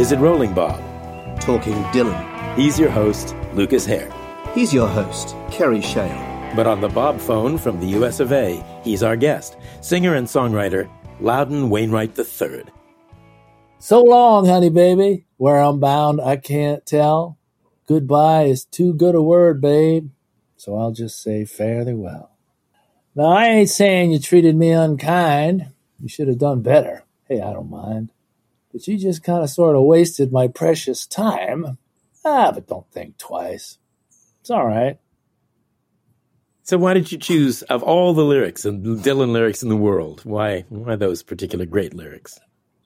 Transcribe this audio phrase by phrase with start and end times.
[0.00, 0.80] Is It Rolling Bob?
[1.42, 2.56] Talking Dylan.
[2.56, 4.10] He's your host, Lucas Hare.
[4.54, 6.54] He's your host, Kerry Shale.
[6.56, 10.26] But on the Bob phone from the US of A, he's our guest, singer and
[10.26, 10.88] songwriter
[11.20, 12.62] Loudon Wainwright III.
[13.78, 15.26] So long, honey baby.
[15.36, 17.36] Where I'm bound, I can't tell.
[17.86, 20.08] Goodbye is too good a word, babe.
[20.56, 22.38] So I'll just say fare thee well.
[23.14, 25.72] Now, I ain't saying you treated me unkind.
[26.00, 27.04] You should have done better.
[27.28, 28.12] Hey, I don't mind.
[28.72, 31.78] But you just kind of sort of wasted my precious time.
[32.24, 33.78] Ah, but don't think twice.
[34.40, 34.98] It's all right.
[36.62, 40.20] So why did you choose of all the lyrics and Dylan lyrics in the world?
[40.24, 42.38] Why why those particular great lyrics?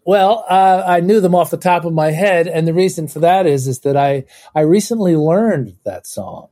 [0.07, 3.21] Well, uh, I knew them off the top of my head, and the reason for
[3.21, 6.49] that is is that I I recently learned that song.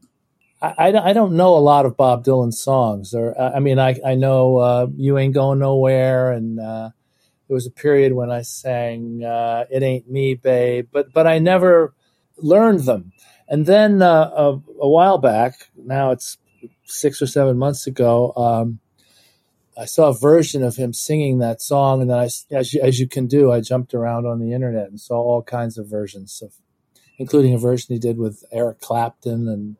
[0.60, 3.78] I, I, I don't know a lot of Bob Dylan songs, or uh, I mean,
[3.78, 6.90] I I know uh, "You Ain't Going Nowhere," and uh,
[7.52, 11.38] there was a period when I sang uh, "It Ain't Me, Babe," but but I
[11.38, 11.92] never
[12.38, 13.12] learned them.
[13.46, 16.38] And then uh, a, a, while back, now it's
[16.86, 18.80] six or seven months ago, um,
[19.76, 22.98] I saw a version of him singing that song, and then I, as you, as
[22.98, 26.40] you can do, I jumped around on the internet and saw all kinds of versions
[26.42, 26.54] of,
[27.18, 29.76] including a version he did with Eric Clapton, and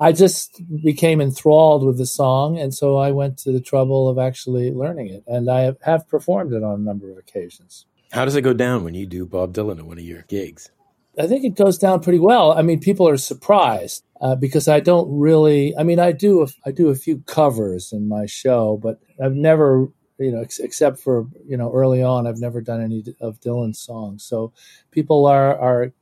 [0.00, 4.18] I just became enthralled with the song, and so I went to the trouble of
[4.18, 7.84] actually learning it, and I have performed it on a number of occasions.
[8.10, 10.70] How does it go down when you do Bob Dylan at one of your gigs?
[11.18, 12.52] I think it goes down pretty well.
[12.52, 15.76] I mean, people are surprised uh, because I don't really.
[15.76, 19.34] I mean, I do a, I do a few covers in my show, but I've
[19.34, 23.40] never, you know, ex- except for you know early on, I've never done any of
[23.40, 24.24] Dylan's songs.
[24.24, 24.54] So
[24.92, 25.92] people are are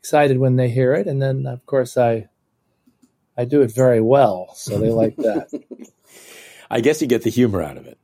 [0.00, 2.28] excited when they hear it, and then of course I
[3.38, 5.48] I do it very well, so they like that.
[6.70, 7.98] I guess you get the humor out of it.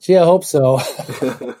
[0.00, 0.80] Gee, I hope so.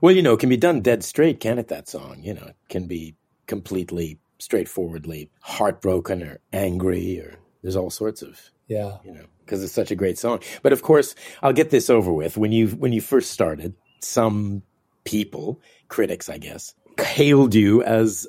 [0.00, 1.68] Well, you know, it can be done dead straight, can't it?
[1.68, 7.90] That song, you know, it can be completely straightforwardly heartbroken or angry, or there's all
[7.90, 10.40] sorts of yeah, you know, because it's such a great song.
[10.62, 12.36] But of course, I'll get this over with.
[12.36, 14.62] When you when you first started, some
[15.04, 18.28] people, critics, I guess, hailed you as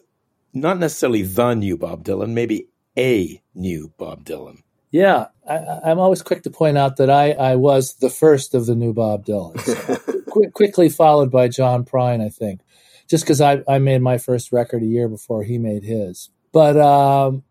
[0.54, 2.69] not necessarily the new Bob Dylan, maybe
[3.00, 4.62] a new Bob Dylan.
[4.92, 8.66] Yeah, I, am always quick to point out that I, I was the first of
[8.66, 9.60] the new Bob Dylan.
[9.62, 12.62] So qu- quickly followed by John Prine, I think,
[13.08, 16.30] just because I, I made my first record a year before he made his.
[16.52, 17.44] But um,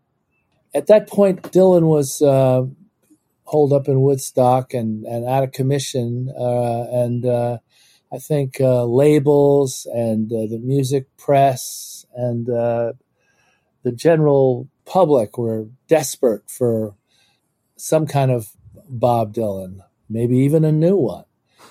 [0.75, 2.65] at that point, Dylan was uh,
[3.43, 6.31] holed up in Woodstock and, and out of commission.
[6.37, 7.57] Uh, and uh,
[8.13, 12.93] I think uh, labels and uh, the music press and uh,
[13.83, 16.95] the general public were desperate for
[17.77, 18.49] some kind of
[18.89, 19.79] Bob Dylan,
[20.09, 21.25] maybe even a new one.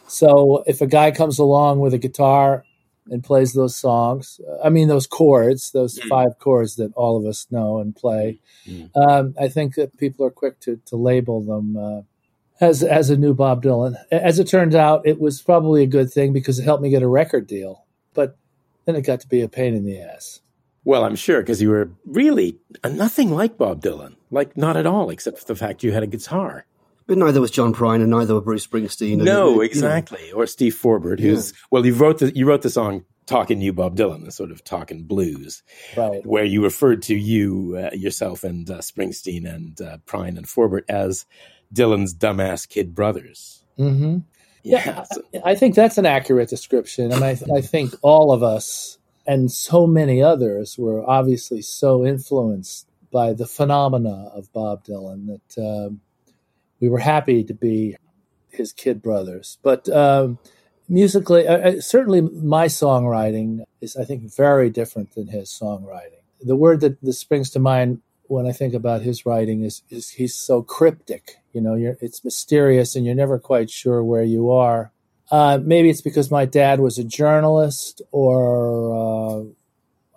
[0.07, 2.65] So if a guy comes along with a guitar
[3.11, 6.09] and plays those songs, I mean those chords, those mm.
[6.09, 8.89] five chords that all of us know and play, mm.
[8.97, 12.03] um, I think that people are quick to to label them uh,
[12.61, 13.97] as as a new Bob Dylan.
[14.13, 17.03] As it turns out, it was probably a good thing because it helped me get
[17.03, 17.85] a record deal.
[18.15, 18.39] But
[18.85, 20.41] then it got to be a pain in the ass.
[20.89, 25.11] Well, I'm sure because you were really nothing like Bob Dylan, like not at all,
[25.11, 26.65] except for the fact you had a guitar.
[27.07, 29.19] But neither was John Prine, and neither was Bruce Springsteen.
[29.19, 31.59] No, exactly, or Steve Forbert, who's yeah.
[31.71, 34.65] well, you wrote the you wrote the song "Talking You, Bob Dylan," the sort of
[34.65, 35.63] talking blues,
[35.95, 36.25] right?
[36.25, 40.87] Where you referred to you uh, yourself and uh, Springsteen and uh, Prine and Forbert
[40.89, 41.27] as
[41.71, 43.63] Dylan's dumbass kid brothers.
[43.79, 44.21] Mm-hmm.
[44.63, 45.23] Yeah, yeah so.
[45.45, 48.98] I, I, think that's an accurate description, and I, I think all of us
[49.29, 55.63] and so many others were obviously so influenced by the phenomena of Bob Dylan that
[55.63, 56.01] um,
[56.81, 57.95] we were happy to be
[58.49, 59.59] his kid brothers.
[59.63, 60.39] But um,
[60.89, 66.23] musically, uh, certainly my songwriting is, I think, very different than his songwriting.
[66.41, 70.09] The word that, that springs to mind when I think about his writing is, is
[70.09, 71.37] he's so cryptic.
[71.53, 74.91] You know, it's mysterious and you're never quite sure where you are.
[75.31, 79.41] Uh, maybe it's because my dad was a journalist, or uh,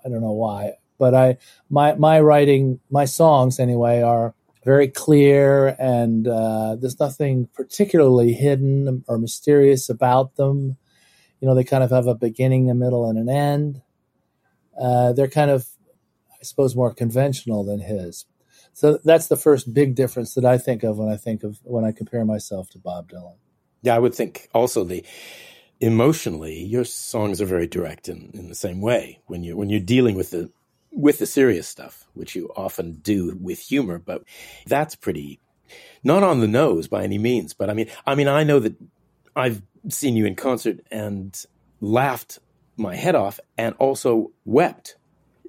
[0.06, 0.74] I don't know why.
[0.98, 1.38] But I,
[1.70, 9.04] my my writing, my songs anyway, are very clear, and uh, there's nothing particularly hidden
[9.08, 10.78] or mysterious about them.
[11.40, 13.82] You know, they kind of have a beginning, a middle, and an end.
[14.80, 15.68] Uh, they're kind of,
[16.32, 18.26] I suppose, more conventional than his.
[18.74, 21.84] So that's the first big difference that I think of when I think of when
[21.84, 23.36] I compare myself to Bob Dylan.
[23.82, 25.04] Yeah, I would think also the
[25.80, 29.80] emotionally, your songs are very direct in, in the same way when you when you're
[29.80, 30.52] dealing with the
[30.92, 34.24] with the serious stuff, which you often do with humor, but
[34.68, 35.40] that's pretty
[36.04, 37.54] not on the nose by any means.
[37.54, 38.76] But I mean, I mean, I know that
[39.36, 41.38] I've seen you in concert and
[41.80, 42.40] laughed
[42.78, 44.96] my head off and also wept.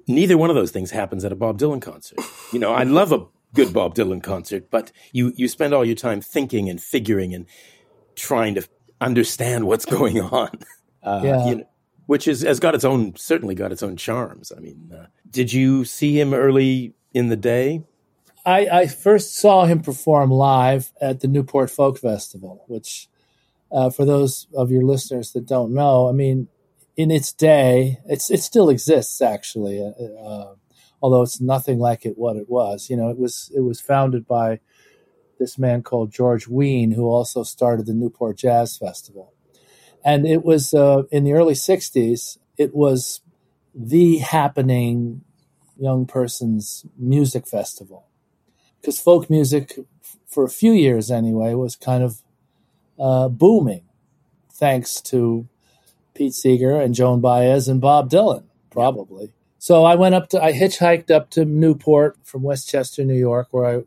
[0.07, 2.19] Neither one of those things happens at a Bob Dylan concert.
[2.51, 5.95] You know, I love a good Bob Dylan concert, but you, you spend all your
[5.95, 7.45] time thinking and figuring and
[8.15, 8.67] trying to
[9.01, 10.49] understand what's going on.
[11.01, 11.47] Uh, yeah.
[11.47, 11.67] You know,
[12.05, 14.51] which is, has got its own, certainly got its own charms.
[14.55, 17.83] I mean, uh, did you see him early in the day?
[18.45, 23.07] I, I, first saw him perform live at the Newport Folk Festival, which,
[23.71, 26.49] uh, for those of your listeners that don't know, I mean,
[26.97, 30.55] in its day, it's it still exists actually, uh, uh,
[31.01, 32.89] although it's nothing like it what it was.
[32.89, 34.59] You know, it was it was founded by
[35.39, 39.33] this man called George Wein, who also started the Newport Jazz Festival,
[40.03, 42.37] and it was uh, in the early '60s.
[42.57, 43.21] It was
[43.73, 45.21] the happening
[45.77, 48.05] young person's music festival
[48.79, 49.79] because folk music,
[50.27, 52.21] for a few years anyway, was kind of
[52.99, 53.83] uh, booming,
[54.51, 55.47] thanks to
[56.13, 59.31] Pete Seeger and Joan Baez and Bob Dylan, probably.
[59.57, 63.65] So I went up to, I hitchhiked up to Newport from Westchester, New York, where
[63.65, 63.83] I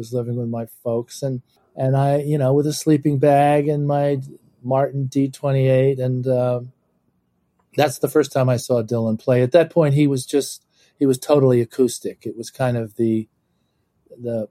[0.00, 1.42] was living with my folks, and
[1.76, 4.20] and I, you know, with a sleeping bag and my
[4.62, 6.60] Martin D28, and uh,
[7.76, 9.42] that's the first time I saw Dylan play.
[9.42, 10.64] At that point, he was just
[10.98, 12.24] he was totally acoustic.
[12.24, 13.28] It was kind of the
[14.10, 14.48] the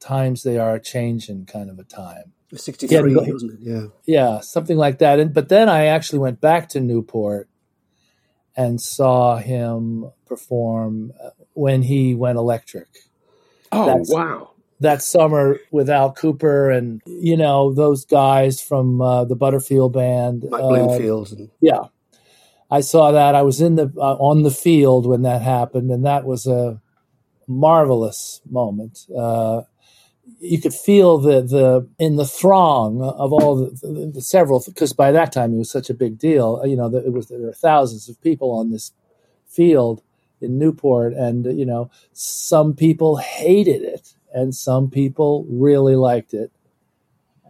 [0.00, 2.32] times they are changing kind of a time.
[2.54, 3.58] 63, yeah, wasn't it?
[3.60, 3.86] Yeah.
[4.06, 5.18] Yeah, something like that.
[5.18, 7.48] And but then I actually went back to Newport
[8.56, 12.88] and saw him perform uh, when he went electric.
[13.70, 14.50] Oh, That's, wow.
[14.80, 20.44] That summer with Al Kooper and you know those guys from uh, the Butterfield band,
[20.50, 21.32] Mike uh, Bloomfield.
[21.32, 21.84] And- yeah,
[22.70, 23.34] I saw that.
[23.34, 26.80] I was in the uh, on the field when that happened, and that was a
[27.46, 29.06] marvelous moment.
[29.16, 29.62] Uh,
[30.40, 34.92] you could feel the the in the throng of all the, the, the several because
[34.92, 36.62] by that time it was such a big deal.
[36.66, 38.92] You know, it was there were thousands of people on this
[39.46, 40.02] field
[40.40, 46.52] in Newport, and you know, some people hated it, and some people really liked it,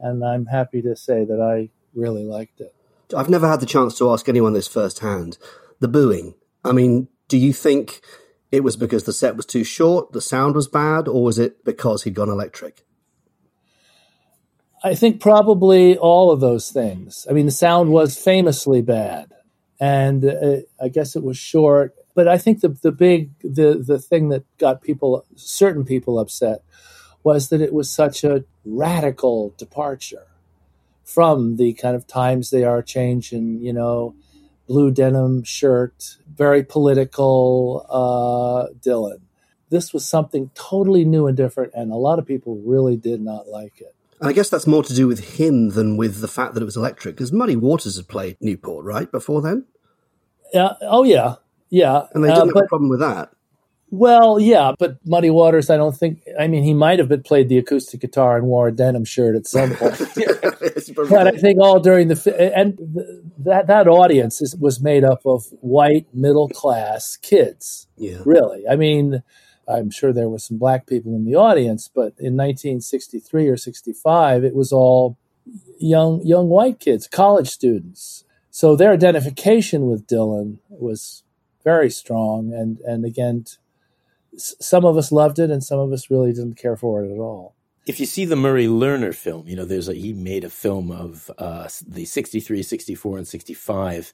[0.01, 2.75] and I'm happy to say that I really liked it.
[3.15, 5.37] I've never had the chance to ask anyone this firsthand.
[5.81, 6.35] The booing.
[6.65, 8.01] I mean, do you think?
[8.53, 11.65] it was because the set was too short, the sound was bad, or was it
[11.65, 12.85] because he'd gone electric?
[14.85, 17.27] I think probably all of those things.
[17.29, 19.33] I mean, the sound was famously bad,
[19.81, 21.95] and uh, I guess it was short.
[22.17, 26.63] But I think the the big the the thing that got people certain people upset
[27.23, 30.27] was that it was such a radical departure
[31.05, 33.61] from the kind of times they are changing.
[33.61, 34.17] You know,
[34.67, 39.21] blue denim shirt, very political uh, Dylan.
[39.69, 43.47] This was something totally new and different, and a lot of people really did not
[43.49, 43.95] like it.
[44.21, 46.65] And I guess that's more to do with him than with the fact that it
[46.65, 49.67] was electric, because Muddy Waters had played Newport, right, before then?
[50.55, 50.75] Yeah.
[50.81, 51.35] Oh, yeah.
[51.71, 52.07] Yeah.
[52.15, 53.31] And they didn't uh, but, have a problem with that.
[53.91, 56.23] Well, yeah, but Muddy Waters, I don't think.
[56.39, 59.37] I mean, he might have been played the acoustic guitar and wore a denim shirt
[59.37, 59.97] at some point.
[61.09, 62.77] but I think all during the and
[63.39, 67.87] that that audience is, was made up of white middle class kids.
[67.97, 68.65] Yeah, really.
[68.69, 69.23] I mean,
[69.69, 74.43] I'm sure there were some black people in the audience, but in 1963 or 65,
[74.43, 75.17] it was all
[75.79, 78.25] young young white kids, college students.
[78.51, 81.23] So their identification with Dylan was
[81.67, 83.45] very strong, and and again
[84.39, 87.19] some of us loved it and some of us really didn't care for it at
[87.19, 87.55] all.
[87.87, 90.91] If you see the Murray Lerner film, you know, there's a, he made a film
[90.91, 94.13] of uh, the 63, 64, and 65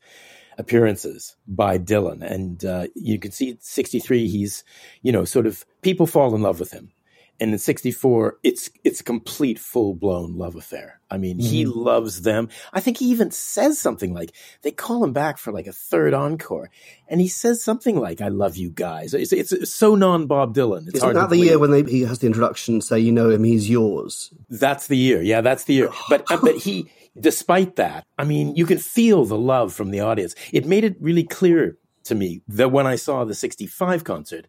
[0.59, 2.23] appearances by Dylan.
[2.23, 4.63] And uh, you can see 63, he's,
[5.03, 6.93] you know, sort of people fall in love with him
[7.41, 11.01] and in 64 it's it's a complete full-blown love affair.
[11.11, 11.47] I mean mm-hmm.
[11.47, 12.49] he loves them.
[12.73, 16.15] I think he even says something like they call him back for like a third
[16.15, 16.71] encore.
[17.09, 19.15] And he says something like i love you guys.
[19.15, 20.89] It's, it's so non-bob dylan.
[20.89, 23.45] It's isn't that the year when they, he has the introduction say you know him
[23.45, 25.23] he's yours that's the year.
[25.23, 25.91] Yeah that's the year.
[26.09, 30.01] But uh, but he despite that i mean you can feel the love from the
[30.01, 30.35] audience.
[30.53, 34.47] It made it really clear to me that when i saw the 65 concert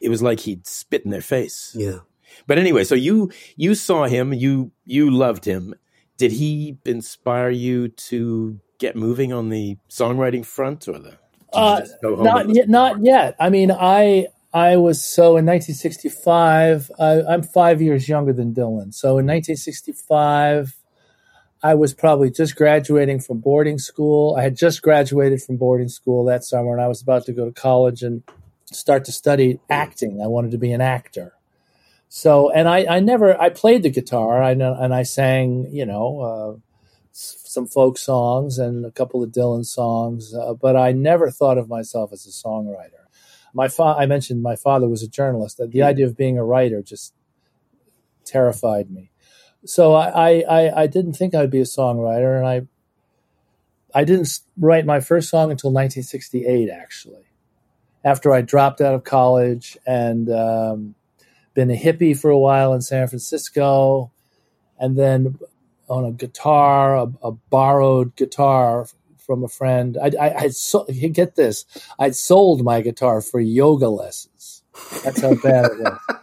[0.00, 1.74] it was like he'd spit in their face.
[1.76, 1.98] Yeah.
[2.46, 5.74] But anyway, so you you saw him, you you loved him.
[6.16, 11.18] Did he inspire you to get moving on the songwriting front, or the?
[11.52, 12.68] Uh, not yet.
[12.68, 13.34] Not yet.
[13.40, 16.90] I mean, I I was so in 1965.
[16.98, 18.94] I, I'm five years younger than Dylan.
[18.94, 20.74] So in 1965,
[21.62, 24.36] I was probably just graduating from boarding school.
[24.36, 27.44] I had just graduated from boarding school that summer, and I was about to go
[27.44, 28.22] to college and
[28.72, 30.20] start to study acting.
[30.22, 31.34] I wanted to be an actor.
[32.08, 36.20] So, and I, I never, I played the guitar I, and I sang, you know,
[36.20, 36.60] uh,
[37.12, 41.68] some folk songs and a couple of Dylan songs, uh, but I never thought of
[41.68, 43.06] myself as a songwriter.
[43.52, 45.58] My fa- I mentioned my father was a journalist.
[45.58, 47.14] The idea of being a writer just
[48.24, 49.10] terrified me.
[49.64, 52.62] So I, I, I didn't think I'd be a songwriter, and I
[53.94, 57.24] I didn't write my first song until 1968, actually,
[58.08, 60.94] after I dropped out of college and um,
[61.52, 64.10] been a hippie for a while in San Francisco,
[64.78, 65.38] and then
[65.90, 68.86] on a guitar, a, a borrowed guitar
[69.18, 69.98] from a friend.
[70.02, 71.66] I, I, I so, get this,
[71.98, 74.62] I'd sold my guitar for yoga lessons.
[75.04, 75.98] That's how bad it was.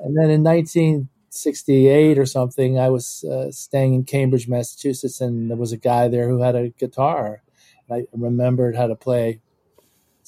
[0.00, 5.56] And then in 1968 or something, I was uh, staying in Cambridge, Massachusetts, and there
[5.56, 7.42] was a guy there who had a guitar.
[7.90, 9.40] I remembered how to play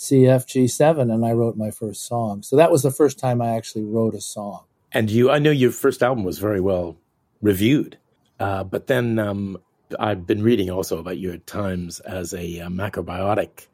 [0.00, 2.42] CFG7, and I wrote my first song.
[2.42, 4.64] So that was the first time I actually wrote a song.
[4.92, 6.96] And you, I know your first album was very well
[7.42, 7.98] reviewed.
[8.38, 9.58] Uh, but then um,
[9.98, 13.66] I've been reading also about your times as a uh, macrobiotic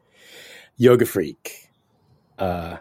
[0.75, 1.69] yoga freak.
[2.37, 2.77] Uh,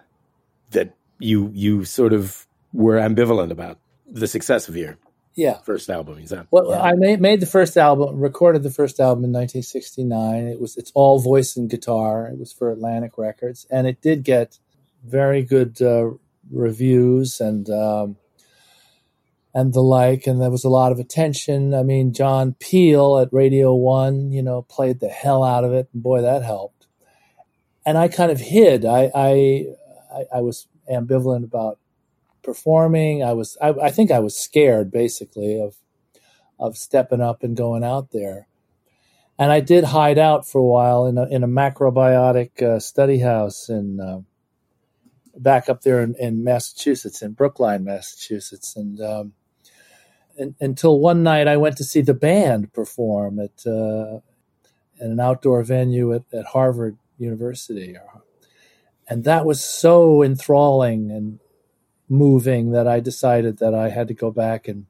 [0.73, 4.99] that you you sort of were ambivalent about the success of your
[5.37, 6.19] yeah first album.
[6.19, 6.71] Is that well?
[6.71, 6.81] Yeah.
[6.83, 10.47] I made made the first album, recorded the first album in 1969.
[10.47, 12.26] It was it's all voice and guitar.
[12.26, 14.59] It was for Atlantic Records, and it did get
[15.05, 16.11] very good uh,
[16.50, 17.69] reviews and.
[17.71, 18.16] Um,
[19.57, 20.26] and the like.
[20.26, 21.73] And there was a lot of attention.
[21.73, 25.88] I mean, John Peel at Radio One, you know, played the hell out of it.
[25.95, 26.87] And boy, that helped.
[27.87, 28.85] And I kind of hid.
[28.85, 29.66] I, I,
[30.35, 31.78] I, was ambivalent about
[32.47, 33.25] performing.
[33.25, 35.75] I was, I, I, think I was scared basically of,
[36.59, 38.47] of stepping up and going out there.
[39.38, 43.19] And I did hide out for a while in a, in a macrobiotic uh, study
[43.19, 44.21] house in, uh,
[45.37, 48.76] back up there in, in, Massachusetts, in Brookline, Massachusetts.
[48.76, 49.33] And, um,
[50.61, 54.19] until one night I went to see the band perform at, uh,
[55.00, 57.97] at an outdoor venue at, at Harvard University.
[59.09, 61.41] And that was so enthralling and
[62.09, 64.87] moving that I decided that I had to go back and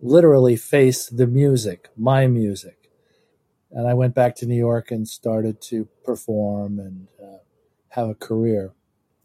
[0.00, 2.90] literally face the music, my music.
[3.70, 7.38] And I went back to New York and started to perform and uh,
[7.90, 8.72] have a career.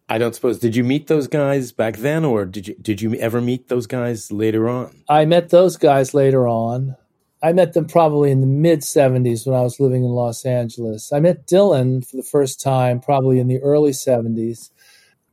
[0.10, 0.60] I don't suppose.
[0.60, 3.88] Did you meet those guys back then, or did you did you ever meet those
[3.88, 5.04] guys later on?
[5.10, 6.96] I met those guys later on.
[7.44, 11.12] I met them probably in the mid '70s when I was living in Los Angeles.
[11.12, 14.70] I met Dylan for the first time probably in the early '70s.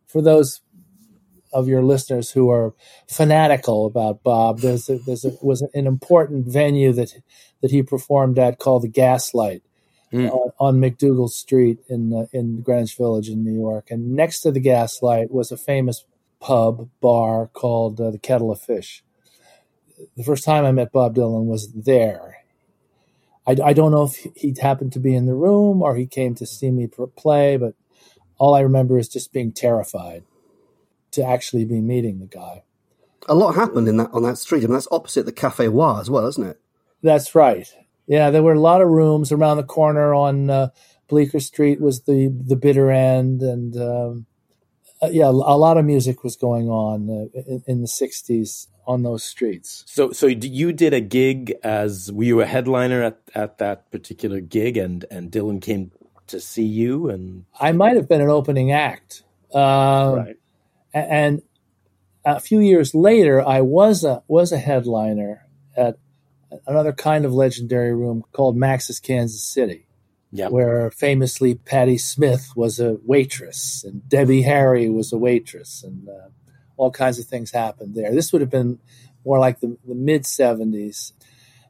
[0.08, 0.60] For those
[1.54, 2.74] of your listeners who are
[3.08, 7.14] fanatical about Bob, there's a, there's a, was an important venue that
[7.62, 9.62] that he performed at called the Gaslight
[10.12, 10.28] mm.
[10.28, 13.90] uh, on MacDougal Street in uh, in Greenwich Village in New York.
[13.90, 16.04] And next to the Gaslight was a famous
[16.40, 19.02] pub bar called uh, the Kettle of Fish.
[20.16, 22.38] The first time I met Bob Dylan was there.
[23.46, 26.34] I, I don't know if he happened to be in the room or he came
[26.36, 27.74] to see me play, but
[28.38, 30.24] all I remember is just being terrified
[31.14, 32.62] to actually be meeting the guy.
[33.28, 34.64] A lot happened in that on that street.
[34.64, 36.60] I mean, that's opposite the Cafe Wha as well, isn't it?
[37.02, 37.66] That's right.
[38.06, 40.68] Yeah, there were a lot of rooms around the corner on uh,
[41.08, 44.26] Bleecker Street was the the bitter end, and um,
[45.02, 49.02] uh, yeah, a lot of music was going on uh, in, in, the '60s on
[49.02, 49.84] those streets.
[49.86, 54.40] So, so you did a gig as were you a headliner at, at that particular
[54.40, 55.92] gig, and and Dylan came
[56.28, 59.22] to see you, and I might have been an opening act,
[59.54, 60.36] uh, right?
[60.94, 61.42] And
[62.24, 65.46] a few years later, I was a was a headliner
[65.76, 65.98] at
[66.66, 69.86] another kind of legendary room called Max's Kansas City,
[70.30, 70.52] yep.
[70.52, 76.28] where famously Patti Smith was a waitress and Debbie Harry was a waitress, and uh,
[76.76, 78.14] all kinds of things happened there.
[78.14, 78.78] This would have been
[79.24, 81.12] more like the, the mid 70s.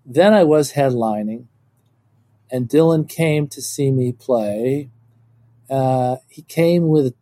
[0.04, 1.46] Then I was headlining,
[2.50, 4.90] and Dylan came to see me play.
[5.70, 7.14] Uh, he came with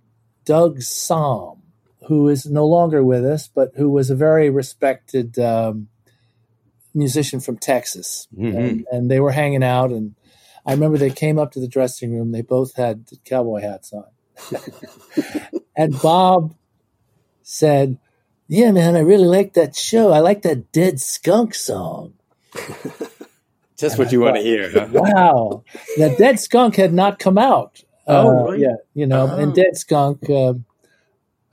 [0.44, 1.61] Doug Sahm,
[2.06, 5.88] who is no longer with us, but who was a very respected um,
[6.94, 8.56] musician from Texas, mm-hmm.
[8.56, 9.90] and, and, they were hanging out.
[9.90, 10.14] And
[10.66, 12.32] I remember they came up to the dressing room.
[12.32, 14.06] They both had cowboy hats on,
[15.76, 16.54] and Bob
[17.42, 17.98] said,
[18.48, 20.12] "Yeah, man, I really like that show.
[20.12, 22.14] I like that Dead Skunk song."
[23.76, 24.70] Just what you want to hear.
[24.70, 24.88] Huh?
[24.92, 25.64] Wow,
[25.98, 27.82] that Dead Skunk had not come out.
[28.06, 29.54] Oh, uh, yeah, you know, and oh.
[29.54, 30.28] Dead Skunk.
[30.28, 30.54] Uh,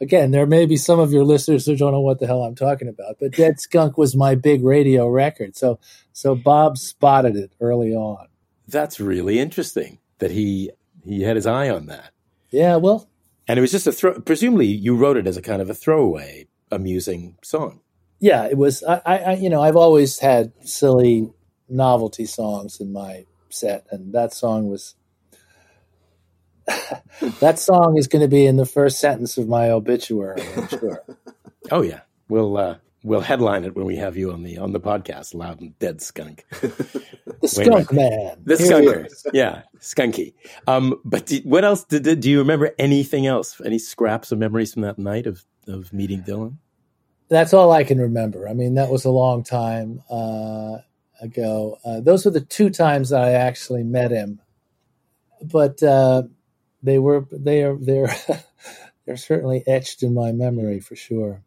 [0.01, 2.55] again, there may be some of your listeners who don't know what the hell I'm
[2.55, 5.55] talking about, but Dead Skunk was my big radio record.
[5.55, 5.79] So,
[6.13, 8.27] so Bob spotted it early on.
[8.67, 10.71] That's really interesting that he
[11.03, 12.11] he had his eye on that.
[12.51, 13.09] Yeah, well,
[13.47, 14.19] and it was just a throw.
[14.19, 17.81] Presumably, you wrote it as a kind of a throwaway, amusing song.
[18.19, 18.83] Yeah, it was.
[18.83, 21.31] I, I you know, I've always had silly
[21.67, 24.95] novelty songs in my set, and that song was.
[27.39, 30.41] that song is going to be in the first sentence of my obituary.
[30.55, 31.03] I'm sure.
[31.71, 34.79] oh yeah, we'll uh, we'll headline it when we have you on the on the
[34.79, 35.33] podcast.
[35.33, 40.33] Loudon dead skunk, the skunk man, the skunker, yeah, skunky.
[40.67, 42.71] Um, but did, what else did, did do you remember?
[42.77, 43.59] Anything else?
[43.63, 46.57] Any scraps of memories from that night of of meeting Dylan?
[47.29, 48.49] That's all I can remember.
[48.49, 50.77] I mean, that was a long time uh,
[51.21, 51.77] ago.
[51.85, 54.41] Uh, those were the two times that I actually met him,
[55.43, 56.23] but uh,
[56.81, 58.13] they were they are they're
[59.05, 61.43] they're certainly etched in my memory for sure.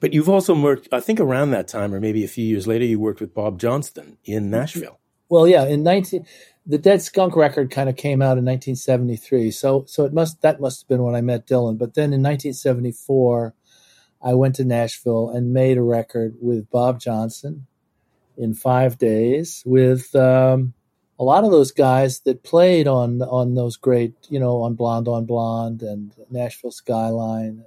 [0.00, 2.84] But you've also worked, I think, around that time, or maybe a few years later,
[2.84, 4.98] you worked with Bob Johnston in Nashville.
[5.28, 6.26] Well, yeah, in nineteen,
[6.66, 10.60] the Dead Skunk record kind of came out in 1973, so so it must that
[10.60, 11.78] must have been when I met Dylan.
[11.78, 13.54] But then in 1974,
[14.22, 17.66] I went to Nashville and made a record with Bob Johnston
[18.36, 20.74] in five days with um,
[21.18, 25.08] a lot of those guys that played on on those great, you know, on Blonde
[25.08, 27.64] on Blonde and Nashville Skyline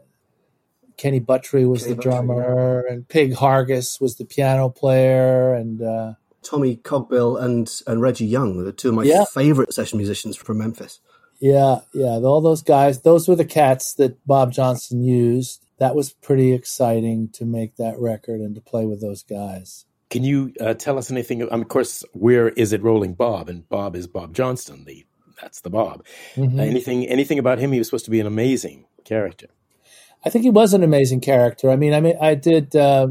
[1.00, 2.94] Kenny Buttrey was Kenny the drummer, yeah.
[2.94, 6.14] and Pig Hargis was the piano player, and uh,
[6.44, 9.24] Tommy Cogbill and and Reggie Young, the two of my yeah.
[9.24, 11.00] favorite session musicians from Memphis.
[11.40, 13.02] Yeah, yeah, all those guys.
[13.02, 15.66] Those were the cats that Bob Johnston used.
[15.78, 19.86] That was pretty exciting to make that record and to play with those guys.
[20.10, 21.44] Can you uh, tell us anything?
[21.52, 23.48] Um, of course, where is it rolling Bob?
[23.48, 24.86] And Bob is Bob Johnston.
[24.86, 25.06] The
[25.42, 26.06] that's the Bob.
[26.36, 26.60] Mm-hmm.
[26.60, 27.72] Uh, anything anything about him?
[27.72, 29.48] He was supposed to be an amazing character.
[30.26, 31.70] I think he was an amazing character.
[31.70, 32.76] I mean, I mean, I did.
[32.76, 33.10] Uh,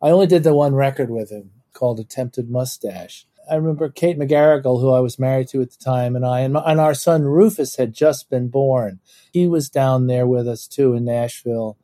[0.00, 4.80] I only did the one record with him called "Attempted Mustache." I remember Kate McGarrigle,
[4.80, 7.24] who I was married to at the time, and I and, my, and our son
[7.24, 9.00] Rufus had just been born.
[9.32, 11.76] He was down there with us too in Nashville.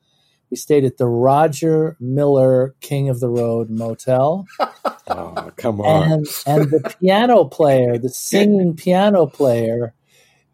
[0.51, 4.47] We stayed at the Roger Miller King of the Road Motel.
[5.09, 6.13] oh, come on!
[6.13, 9.95] And, and the piano player, the singing piano player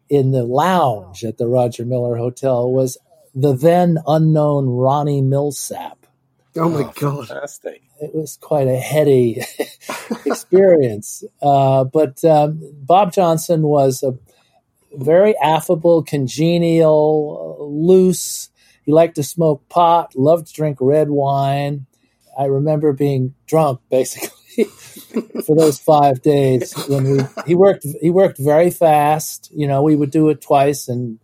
[0.09, 2.97] in the lounge at the Roger Miller Hotel was
[3.33, 5.95] the then unknown Ronnie Milsap.
[6.55, 7.27] Oh my oh, god!
[7.27, 7.81] Fantastic!
[7.99, 9.41] It was quite a heady
[10.25, 11.23] experience.
[11.41, 14.17] Uh, but um, Bob Johnston was a
[14.95, 18.49] very affable, congenial, uh, loose.
[18.87, 21.87] He liked to smoke pot, loved to drink red wine.
[22.39, 24.63] I remember being drunk basically
[25.45, 29.51] for those five days when we he worked he worked very fast.
[29.53, 31.19] You know, we would do it twice and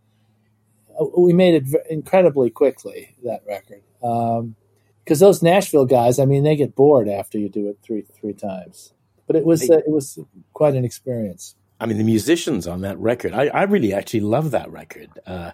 [1.17, 6.57] we made it incredibly quickly that record because um, those Nashville guys, I mean, they
[6.57, 8.91] get bored after you do it three three times.
[9.25, 10.19] But it was uh, it was
[10.51, 11.55] quite an experience.
[11.79, 15.09] I mean, the musicians on that record, I, I really actually love that record.
[15.25, 15.51] Uh,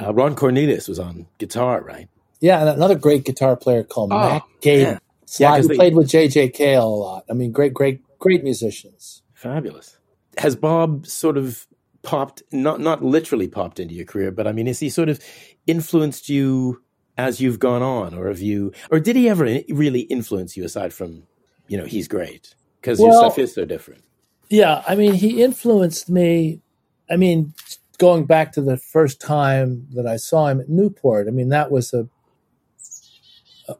[0.00, 2.08] uh, Ron Cornelius was on guitar, right?
[2.40, 5.00] Yeah, and another great guitar player called oh, Mac Gayden.
[5.38, 6.50] Yeah, yeah who they, played with J.J.
[6.50, 7.24] Cale a lot.
[7.30, 9.22] I mean, great, great, great musicians.
[9.34, 9.98] Fabulous.
[10.38, 11.66] Has Bob sort of
[12.02, 15.20] popped not not literally popped into your career, but I mean, has he sort of
[15.66, 16.82] influenced you
[17.18, 20.92] as you've gone on, or have you, or did he ever really influence you aside
[20.94, 21.24] from,
[21.68, 24.02] you know, he's great because well, your stuff is so different.
[24.50, 26.62] Yeah, I mean, he influenced me.
[27.10, 27.54] I mean,
[27.98, 31.72] going back to the first time that I saw him at Newport, I mean, that
[31.72, 32.08] was a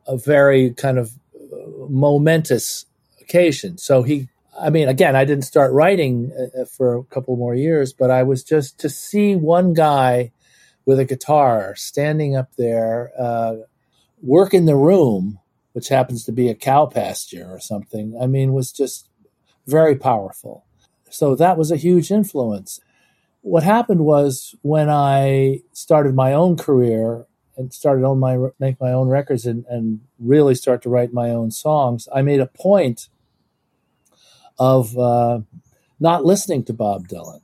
[0.06, 1.12] a very kind of
[1.88, 2.87] momentous
[3.20, 3.78] occasion.
[3.78, 4.28] So he
[4.61, 8.11] I mean, again, I didn't start writing uh, uh, for a couple more years, but
[8.11, 10.33] I was just to see one guy
[10.87, 13.56] with a guitar standing up there, uh,
[14.22, 15.40] work in the room,
[15.74, 18.18] which happens to be a cow pasture or something.
[18.22, 19.10] I mean, was just
[19.66, 20.64] very powerful.
[21.11, 22.81] So that was a huge influence.
[23.42, 28.92] What happened was when I started my own career and started on my make my
[28.92, 33.09] own records and, and really start to write my own songs, I made a point
[34.59, 35.40] of uh,
[35.99, 37.40] not listening to Bob Dylan.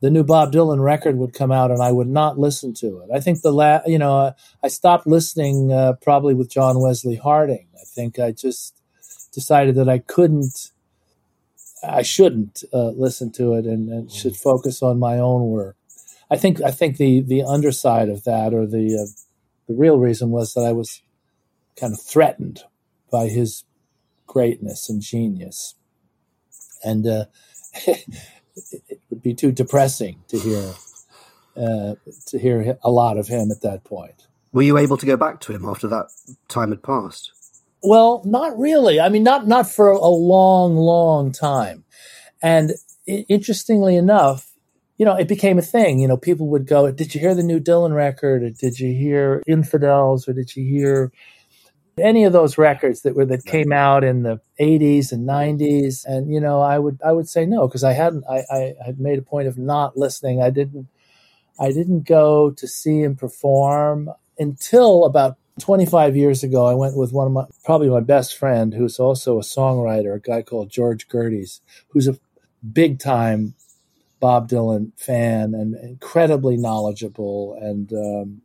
[0.00, 3.10] The new Bob Dylan record would come out, and I would not listen to it.
[3.14, 4.32] I think the la- you know, uh,
[4.62, 7.68] I stopped listening uh, probably with John Wesley Harding.
[7.74, 8.80] I think I just
[9.32, 10.70] decided that I couldn't,
[11.86, 15.76] I shouldn't uh, listen to it, and, and, should focus on my own work.
[16.30, 19.06] I think I think the the underside of that, or the uh,
[19.66, 21.02] the real reason, was that I was
[21.78, 22.64] kind of threatened
[23.10, 23.64] by his
[24.26, 25.74] greatness and genius
[26.82, 27.24] and uh,
[27.86, 30.72] it would be too depressing to hear
[31.56, 31.94] uh,
[32.26, 34.26] to hear a lot of him at that point.
[34.52, 36.06] Were you able to go back to him after that
[36.48, 37.32] time had passed?
[37.82, 39.00] Well, not really.
[39.00, 41.84] I mean, not not for a long, long time.
[42.42, 42.72] And
[43.06, 44.52] interestingly enough,
[44.98, 45.98] you know, it became a thing.
[45.98, 48.42] You know, people would go, "Did you hear the new Dylan record?
[48.42, 50.28] Or did you hear Infidels?
[50.28, 51.12] Or did you hear
[51.98, 56.32] any of those records that were that came out in the 80s and 90s and
[56.32, 59.18] you know i would i would say no because i hadn't I, I had made
[59.18, 60.88] a point of not listening i didn't
[61.58, 67.12] i didn't go to see him perform until about 25 years ago i went with
[67.12, 71.08] one of my probably my best friend who's also a songwriter a guy called george
[71.08, 72.18] Gerdes, who's a
[72.72, 73.54] big time
[74.18, 78.42] bob dylan fan and incredibly knowledgeable and um,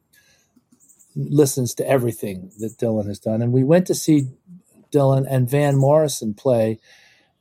[1.15, 3.41] listens to everything that Dylan has done.
[3.41, 4.27] And we went to see
[4.91, 6.79] Dylan and Van Morrison play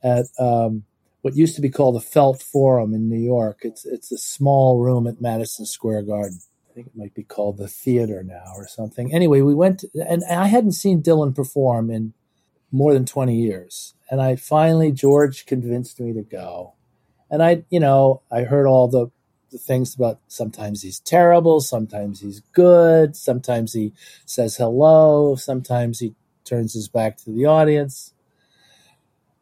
[0.03, 0.85] at um,
[1.23, 3.61] what used to be called the Felt Forum in New York.
[3.63, 6.39] It's it's a small room at Madison Square Garden.
[6.75, 9.15] I think it might be called the theater now or something.
[9.15, 12.15] Anyway, we went and I hadn't seen Dylan perform in
[12.73, 13.95] more than 20 years.
[14.11, 16.73] And I finally George convinced me to go.
[17.31, 19.13] And I, you know, I heard all the
[19.53, 23.93] the things about sometimes he's terrible, sometimes he's good, sometimes he
[24.27, 28.15] says hello, sometimes he turns his back to the audience.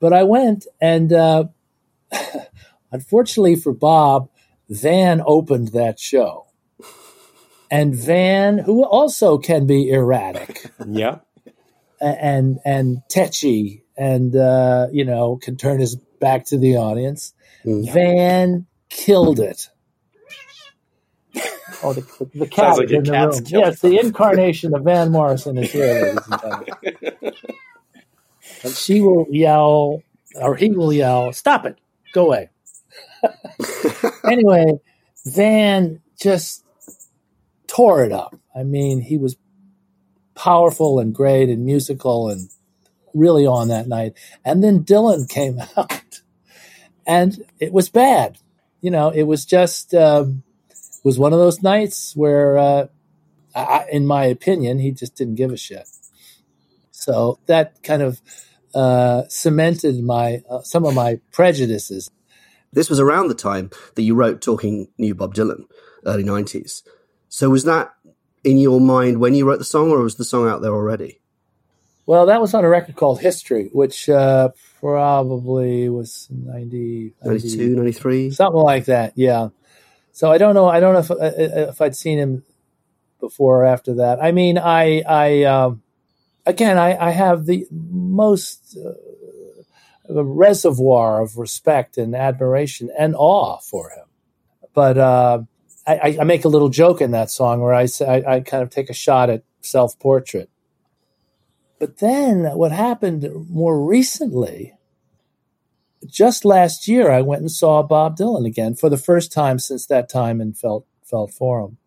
[0.00, 1.44] But I went, and uh,
[2.92, 4.28] unfortunately for Bob,
[4.68, 6.51] Van opened that show.
[7.72, 11.20] And Van, who also can be erratic, yeah,
[12.02, 17.32] and and tetchy, and uh, you know can turn his back to the audience.
[17.64, 17.90] Mm.
[17.90, 19.70] Van killed it.
[21.82, 23.42] Oh, the, the cat like in the room.
[23.46, 27.32] Yes, the incarnation of Van Morrison is here, ladies and gentlemen.
[28.64, 30.02] and she will yell,
[30.34, 31.78] or he will yell, "Stop it!
[32.12, 32.50] Go away!"
[34.30, 34.66] anyway,
[35.24, 36.61] Van just
[37.74, 38.34] tore it up.
[38.54, 39.36] I mean, he was
[40.34, 42.50] powerful and great and musical and
[43.14, 44.14] really on that night.
[44.44, 46.20] And then Dylan came out,
[47.06, 48.38] and it was bad.
[48.80, 49.94] You know, it was just.
[49.94, 50.42] Um,
[51.02, 52.86] was one of those nights where, uh,
[53.54, 55.88] I, in my opinion, he just didn't give a shit.
[56.90, 58.20] So that kind of
[58.74, 62.10] uh, cemented my uh, some of my prejudices.
[62.72, 65.64] This was around the time that you wrote "Talking New Bob Dylan,"
[66.06, 66.82] early '90s.
[67.32, 67.94] So was that
[68.44, 71.22] in your mind when you wrote the song, or was the song out there already?
[72.04, 78.32] Well, that was on a record called History, which uh, probably was 90, 92, 93.
[78.32, 79.48] Something like that, yeah.
[80.12, 80.68] So I don't know.
[80.68, 82.44] I don't know if uh, uh, if I'd seen him
[83.18, 84.22] before or after that.
[84.22, 85.82] I mean, I I um,
[86.44, 93.88] again I, I have the most uh, reservoir of respect and admiration and awe for
[93.88, 94.04] him.
[94.74, 95.42] But uh,
[95.86, 98.70] I, I, make a little joke in that song where I I, I kind of
[98.70, 100.48] take a shot at self portrait.
[101.78, 104.74] But then what happened more recently
[106.06, 109.86] just last year, I went and saw Bob Dylan again for the first time since
[109.86, 111.78] that time in Felt Felt Forum.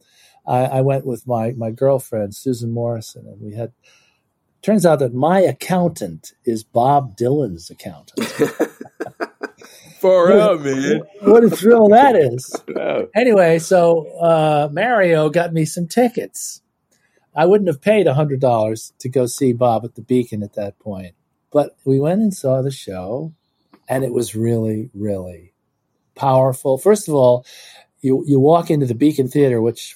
[0.47, 3.71] I, I went with my my girlfriend Susan Morrison, and we had.
[4.62, 8.19] Turns out that my accountant is Bob Dylan's accountant.
[10.05, 11.01] Far out, man.
[11.21, 12.55] What a thrill that is.
[13.15, 16.61] Anyway, so uh, Mario got me some tickets.
[17.35, 21.15] I wouldn't have paid $100 to go see Bob at the Beacon at that point.
[21.51, 23.33] But we went and saw the show
[23.87, 25.53] and it was really, really
[26.15, 26.77] powerful.
[26.77, 27.45] First of all,
[28.01, 29.95] you you walk into the Beacon Theater, which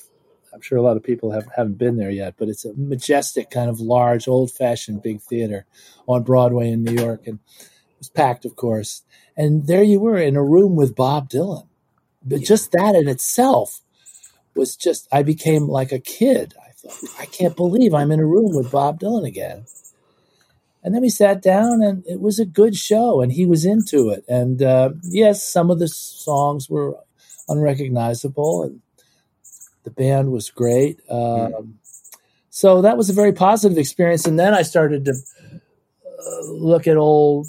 [0.53, 3.49] I'm sure a lot of people have, haven't been there yet, but it's a majestic,
[3.49, 5.65] kind of large, old fashioned big theater
[6.07, 7.27] on Broadway in New York.
[7.27, 9.03] And it was packed, of course.
[9.39, 11.65] And there you were in a room with Bob Dylan.
[12.21, 13.79] But just that in itself
[14.53, 16.53] was just, I became like a kid.
[16.61, 19.65] I thought, I can't believe I'm in a room with Bob Dylan again.
[20.83, 24.09] And then we sat down, and it was a good show, and he was into
[24.09, 24.25] it.
[24.27, 26.97] And uh, yes, some of the songs were
[27.47, 28.81] unrecognizable, and
[29.85, 30.99] the band was great.
[31.09, 31.79] Um,
[32.51, 34.25] So that was a very positive experience.
[34.27, 37.47] And then I started to uh, look at old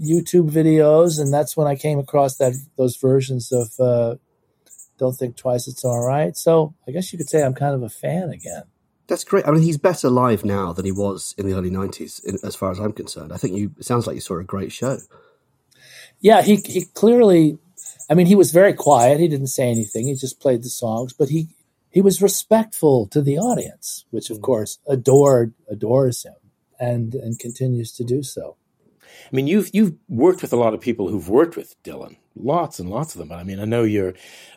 [0.00, 4.16] YouTube videos, and that's when I came across that those versions of uh,
[4.98, 7.82] "Don't Think Twice, It's All Right." So I guess you could say I'm kind of
[7.82, 8.64] a fan again.
[9.06, 9.46] That's great.
[9.46, 12.54] I mean, he's better live now than he was in the early '90s, in, as
[12.54, 13.32] far as I'm concerned.
[13.32, 13.72] I think you.
[13.78, 14.98] It sounds like you saw a great show.
[16.20, 17.58] Yeah, he he clearly.
[18.08, 19.20] I mean, he was very quiet.
[19.20, 20.06] He didn't say anything.
[20.06, 21.48] He just played the songs, but he
[21.90, 24.42] he was respectful to the audience, which of mm.
[24.42, 26.34] course adored adores him
[26.78, 28.56] and and continues to do so.
[29.30, 32.78] I mean, you've you've worked with a lot of people who've worked with Dylan, lots
[32.78, 33.28] and lots of them.
[33.28, 34.14] But I mean, I know your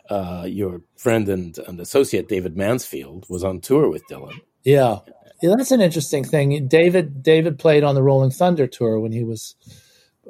[0.09, 4.39] uh, your friend and, and associate David Mansfield was on tour with Dylan.
[4.63, 4.99] Yeah.
[5.41, 6.67] yeah, that's an interesting thing.
[6.67, 9.55] David David played on the Rolling Thunder tour when he was,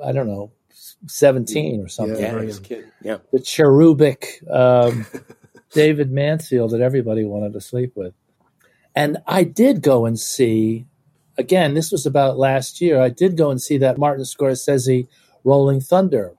[0.03, 0.51] I don't know,
[1.07, 2.19] seventeen or something.
[2.19, 2.91] Yeah, he was a kid.
[3.01, 5.05] Yeah, the cherubic um,
[5.71, 8.13] David Mansfield that everybody wanted to sleep with.
[8.95, 10.85] And I did go and see
[11.37, 13.01] again, this was about last year.
[13.01, 15.07] I did go and see that Martin Scorsese
[15.43, 16.33] Rolling Thunder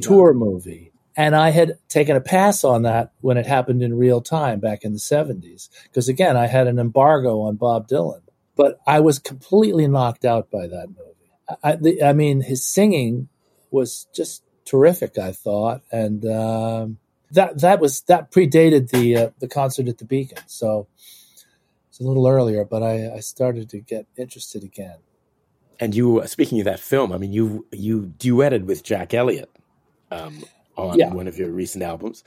[0.00, 0.92] tour movie.
[1.16, 4.84] And I had taken a pass on that when it happened in real time back
[4.84, 5.68] in the 70s.
[5.84, 8.22] Because again, I had an embargo on Bob Dylan.
[8.54, 11.58] But I was completely knocked out by that movie.
[11.62, 13.28] I, the, I mean, his singing
[13.70, 15.82] was just terrific, I thought.
[15.90, 16.98] And um,
[17.30, 20.38] that that was that predated the uh, the concert at the Beacon.
[20.46, 20.88] So
[21.98, 24.98] it's a little earlier, but I, I started to get interested again.
[25.80, 29.50] And you, speaking of that film, I mean, you you duetted with Jack Elliott
[30.12, 30.44] um,
[30.76, 31.12] on yeah.
[31.12, 32.22] one of your recent albums.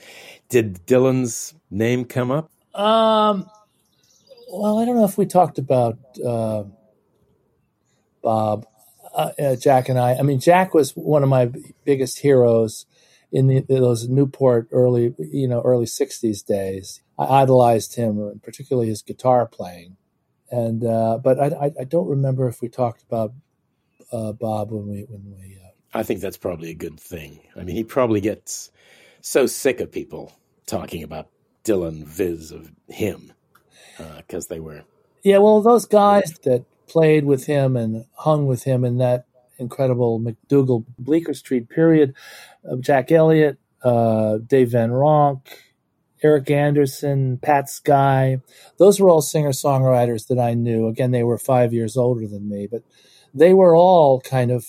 [0.50, 2.52] Did Dylan's name come up?
[2.76, 3.50] Um,
[4.52, 6.64] well, I don't know if we talked about uh,
[8.22, 8.66] Bob,
[9.16, 10.16] uh, uh, Jack, and I.
[10.16, 11.50] I mean, Jack was one of my
[11.86, 12.86] biggest heroes
[13.32, 17.02] in the, those Newport early, you know, early '60s days.
[17.22, 19.98] I idolized him, particularly his guitar playing.
[20.50, 23.34] And uh, but I, I don't remember if we talked about
[24.12, 25.58] uh, Bob when we when we.
[25.64, 27.40] Uh, I think that's probably a good thing.
[27.56, 28.72] I mean, he probably gets
[29.22, 30.34] so sick of people
[30.66, 31.28] talking about
[31.64, 33.34] Dylan Viz of him
[34.18, 34.84] because uh, they were.
[35.24, 39.26] Yeah, well, those guys that played with him and hung with him in that
[39.58, 42.16] incredible MacDougal Bleecker Street period,
[42.64, 45.42] of Jack Elliott, uh, Dave Van Ronk,
[46.24, 48.42] Eric Andersen, Pat Sky.
[48.78, 50.88] Those were all singer songwriters that I knew.
[50.88, 52.84] Again, they were five years older than me, but
[53.34, 54.66] they were all kind of,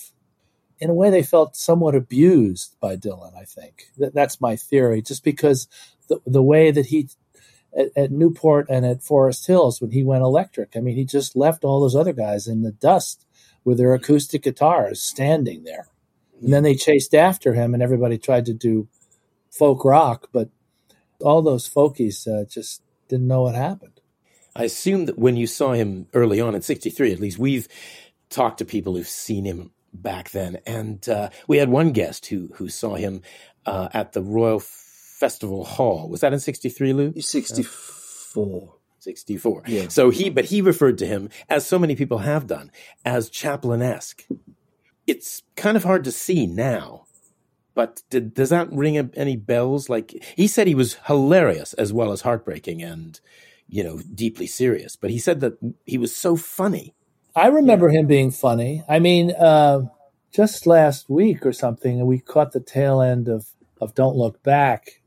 [0.79, 3.37] in a way, they felt somewhat abused by Dylan.
[3.37, 5.01] I think that, that's my theory.
[5.01, 5.67] Just because
[6.09, 7.09] the the way that he
[7.77, 11.35] at, at, Newport and at Forest Hills when he went electric, I mean, he just
[11.35, 13.25] left all those other guys in the dust
[13.63, 15.87] with their acoustic guitars standing there.
[16.41, 18.89] And then they chased after him, and everybody tried to do
[19.49, 20.49] folk rock, but
[21.23, 24.01] all those folkies uh, just didn't know what happened.
[24.55, 27.67] I assume that when you saw him early on in '63, at least we've
[28.29, 32.49] talked to people who've seen him back then, and uh, we had one guest who
[32.55, 33.21] who saw him
[33.65, 36.09] uh, at the Royal Festival Hall.
[36.09, 37.13] Was that in '63, Lou?
[37.19, 38.75] '64.
[38.99, 39.63] 64.
[39.67, 39.87] Yeah.
[39.89, 42.71] So he, but he referred to him, as so many people have done,
[43.03, 44.23] as Chaplin-esque.
[45.05, 47.05] It's kind of hard to see now
[47.75, 49.89] but did, does that ring any bells?
[49.89, 53.19] Like he said, he was hilarious as well as heartbreaking and
[53.67, 54.95] you know deeply serious.
[54.95, 56.93] But he said that he was so funny.
[57.35, 57.99] I remember yeah.
[57.99, 58.83] him being funny.
[58.87, 59.81] I mean, uh,
[60.31, 63.47] just last week or something, we caught the tail end of
[63.81, 65.01] of Don't Look Back,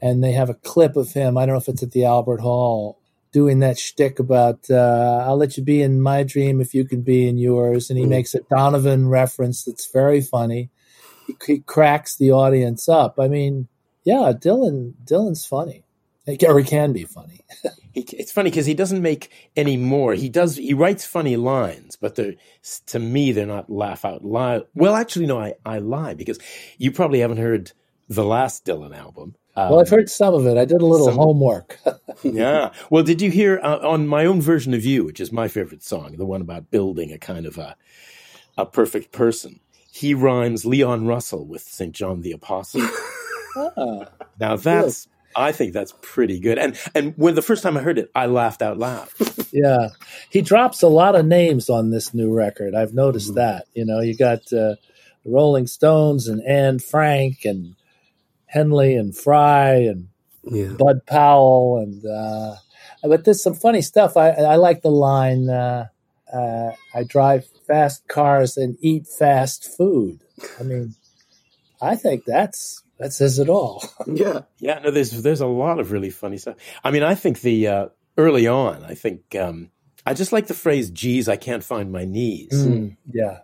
[0.00, 1.38] and they have a clip of him.
[1.38, 2.98] I don't know if it's at the Albert Hall
[3.30, 7.02] doing that shtick about uh, "I'll let you be in my dream if you can
[7.02, 8.10] be in yours," and he mm.
[8.10, 10.70] makes a Donovan reference that's very funny
[11.46, 13.18] he, cracks the audience up.
[13.18, 13.68] I mean,
[14.04, 15.84] yeah, Dylan Dylan's funny.
[16.46, 17.40] Or he can be funny.
[17.92, 20.14] he, it's funny because he doesn't make any more.
[20.14, 20.56] He does.
[20.56, 22.34] He writes funny lines, but they're
[22.86, 24.66] to me they're not laugh out loud.
[24.74, 26.38] Well, actually, no, I I lie because
[26.78, 27.72] you probably haven't heard
[28.08, 29.34] the last Dylan album.
[29.54, 30.56] Um, well, I've heard some of it.
[30.56, 31.78] I did a little some, homework.
[32.22, 32.72] yeah.
[32.88, 35.82] Well, did you hear uh, on my own version of you, which is my favorite
[35.82, 37.76] song, the one about building a kind of a
[38.56, 39.60] a perfect person?
[39.94, 41.92] He rhymes Leon Russell with St.
[41.94, 42.80] John the Apostle.
[43.56, 44.06] ah,
[44.40, 45.12] now that's good.
[45.36, 46.58] I think that's pretty good.
[46.58, 49.08] And and when the first time I heard it, I laughed out loud.
[49.52, 49.88] yeah,
[50.30, 52.74] he drops a lot of names on this new record.
[52.74, 53.40] I've noticed mm-hmm.
[53.40, 53.66] that.
[53.74, 54.76] You know, you got uh,
[55.26, 57.76] Rolling Stones and Anne Frank and
[58.46, 60.08] Henley and Frey and
[60.44, 60.72] yeah.
[60.78, 62.02] Bud Powell and.
[62.06, 62.54] Uh,
[63.02, 64.16] but there's some funny stuff.
[64.16, 65.50] I, I like the line.
[65.50, 65.88] Uh,
[66.32, 70.20] uh, I drive fast cars and eat fast food.
[70.58, 70.94] I mean,
[71.80, 73.84] I think that's that says it all.
[74.06, 74.78] yeah, yeah.
[74.78, 76.56] No, there's there's a lot of really funny stuff.
[76.82, 79.70] I mean, I think the uh, early on, I think um,
[80.06, 83.40] I just like the phrase "Geez, I can't find my knees." Mm, yeah.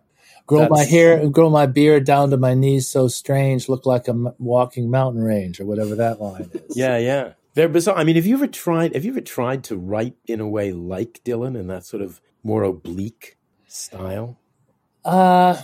[0.46, 4.08] Grow That's, my hair, grow my beard down to my knees, so strange, look like
[4.08, 6.74] a walking mountain range, or whatever that line is.
[6.74, 7.98] yeah, yeah, they're bizarre.
[7.98, 8.94] I mean, have you ever tried?
[8.94, 12.22] Have you ever tried to write in a way like Dylan and that sort of
[12.42, 14.38] more oblique style?
[15.04, 15.62] Uh,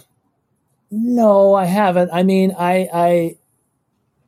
[0.91, 2.11] no, I haven't.
[2.13, 3.39] I mean, I, I,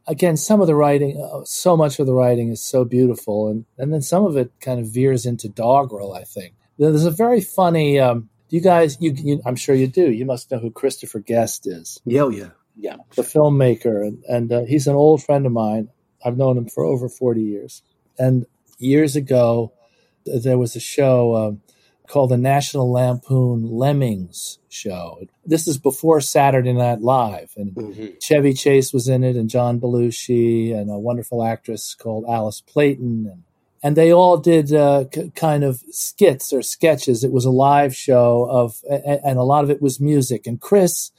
[0.07, 3.65] again, some of the writing, uh, so much of the writing is so beautiful, and
[3.79, 6.13] and then some of it kind of veers into doggerel.
[6.15, 7.99] I think there's a very funny.
[7.99, 10.11] Um, you guys, you, you, I'm sure you do.
[10.11, 12.01] You must know who Christopher Guest is.
[12.05, 15.89] Yeah, yeah, yeah, the filmmaker, and and uh, he's an old friend of mine.
[16.25, 17.83] I've known him for over 40 years,
[18.19, 18.47] and
[18.79, 19.73] years ago
[20.25, 21.37] there was a show.
[21.37, 21.61] Um,
[22.09, 25.21] called the National Lampoon Lemmings show.
[25.45, 28.07] This is before Saturday Night Live, and mm-hmm.
[28.21, 33.31] Chevy Chase was in it, and John Belushi, and a wonderful actress called Alice Playten,
[33.31, 33.43] and
[33.83, 37.23] and they all did uh, c- kind of skits or sketches.
[37.23, 40.47] It was a live show of, and a lot of it was music.
[40.47, 41.13] And Chris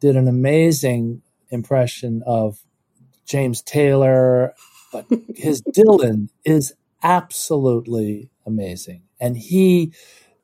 [0.00, 2.58] did an amazing impression of
[3.26, 4.54] James Taylor,
[4.92, 9.02] but his Dylan is absolutely amazing.
[9.20, 9.92] And he,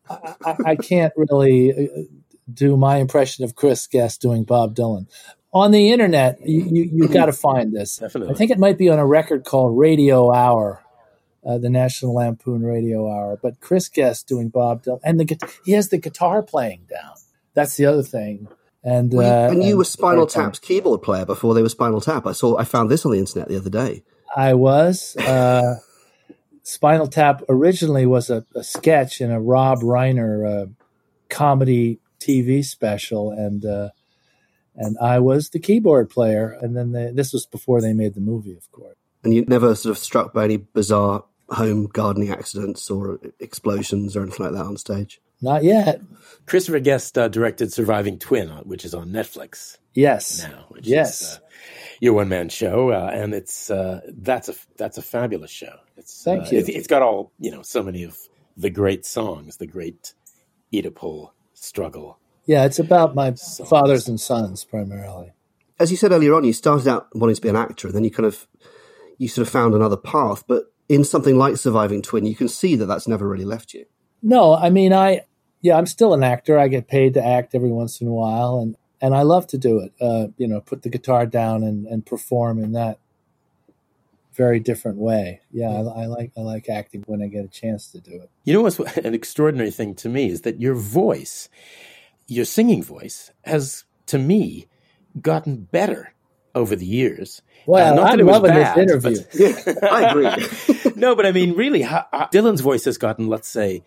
[0.09, 2.03] I, I can't really uh,
[2.53, 5.07] do my impression of Chris Guest doing Bob Dylan.
[5.53, 7.97] On the internet, you, you, you got to find this.
[7.97, 8.35] Definitely.
[8.35, 10.83] I think it might be on a record called Radio Hour,
[11.47, 13.39] uh, the National Lampoon Radio Hour.
[13.43, 17.15] But Chris Guest doing Bob Dylan, and the he has the guitar playing down.
[17.55, 18.49] That's the other thing.
[18.85, 20.45] And Well, you- uh, and you and were Spinal guitar.
[20.45, 22.27] Tap's keyboard player before they were Spinal Tap.
[22.27, 24.03] I saw, I found this on the internet the other day.
[24.37, 25.17] I was.
[25.17, 25.77] Uh,
[26.67, 30.67] Spinal Tap originally was a, a sketch in a Rob Reiner uh,
[31.29, 33.91] comedy TV special, and uh,
[34.75, 36.59] and I was the keyboard player.
[36.61, 38.97] And then they, this was before they made the movie, of course.
[39.23, 44.23] And you never sort of struck by any bizarre home gardening accidents or explosions or
[44.25, 45.21] anything like that on stage.
[45.41, 46.01] Not yet.
[46.47, 50.43] Christopher Guest uh, directed Surviving Twin, uh, which is on Netflix Yes.
[50.43, 50.65] now.
[50.71, 51.23] Which Yes.
[51.23, 51.41] is uh,
[52.01, 55.77] your one man show, uh, and it's uh, that's a that's a fabulous show.
[55.97, 56.59] It's Thank uh, you.
[56.59, 58.19] It, it's got all you know, so many of
[58.57, 60.15] the great songs, the great
[60.73, 62.19] Oedipal struggle.
[62.47, 63.33] Yeah, it's about my
[63.69, 65.33] fathers and sons primarily.
[65.79, 68.05] As you said earlier on, you started out wanting to be an actor, and then
[68.05, 68.47] you kind of
[69.19, 70.45] you sort of found another path.
[70.47, 73.87] But in something like Surviving Twin, you can see that that's never really left you.
[74.23, 75.23] No, I mean, I
[75.61, 76.59] yeah, I'm still an actor.
[76.59, 79.59] I get paid to act every once in a while, and and I love to
[79.59, 79.93] do it.
[80.01, 83.01] Uh, you know, put the guitar down and and perform in that
[84.37, 85.41] very different way.
[85.51, 88.31] Yeah, I, I like I like acting when I get a chance to do it.
[88.45, 91.49] You know what's an extraordinary thing to me is that your voice,
[92.27, 94.67] your singing voice, has to me
[95.21, 96.13] gotten better
[96.55, 97.43] over the years.
[97.67, 99.19] Well, Uh, not that I'm it was loving bad, this interview.
[99.35, 100.93] Yeah, I agree.
[100.97, 103.83] no, but I mean, really, how, how- Dylan's voice has gotten, let's say,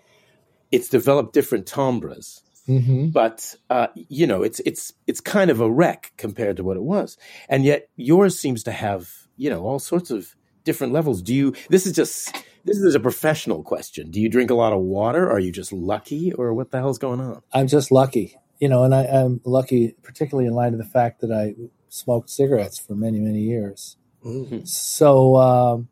[0.72, 5.70] it's developed different timbres, hmm but uh, you know, it's it's it's kind of a
[5.72, 9.80] wreck compared to what it was, and yet yours seems to have you know all
[9.80, 11.22] sorts of different levels.
[11.22, 11.54] Do you?
[11.70, 12.34] This is just
[12.66, 14.12] this is a professional question.
[14.12, 15.30] Do you drink a lot of water?
[15.30, 17.42] Are you just lucky, or what the hell's going on?
[17.54, 21.22] I'm just lucky, you know, and I, I'm lucky, particularly in light of the fact
[21.22, 21.56] that I
[21.90, 23.98] smoked cigarettes for many many years.
[24.26, 24.68] Mm.
[24.68, 25.88] So um,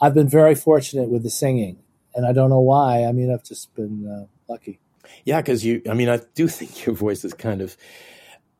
[0.00, 1.78] I've been very fortunate with the singing,
[2.14, 3.04] and I don't know why.
[3.04, 4.80] I mean, I've just been uh, lucky.
[5.24, 7.76] Yeah, because you, I mean, I do think your voice is kind of,